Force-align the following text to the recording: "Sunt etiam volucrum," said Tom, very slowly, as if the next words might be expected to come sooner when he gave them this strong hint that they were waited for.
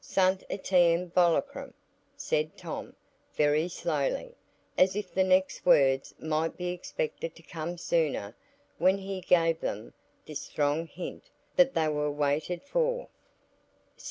"Sunt 0.03 0.43
etiam 0.49 1.11
volucrum," 1.11 1.75
said 2.17 2.57
Tom, 2.57 2.95
very 3.35 3.69
slowly, 3.69 4.33
as 4.75 4.95
if 4.95 5.13
the 5.13 5.23
next 5.23 5.63
words 5.63 6.15
might 6.17 6.57
be 6.57 6.69
expected 6.69 7.35
to 7.35 7.43
come 7.43 7.77
sooner 7.77 8.35
when 8.79 8.97
he 8.97 9.21
gave 9.21 9.59
them 9.59 9.93
this 10.25 10.41
strong 10.41 10.87
hint 10.87 11.29
that 11.55 11.75
they 11.75 11.87
were 11.87 12.09
waited 12.09 12.63
for. 12.63 13.09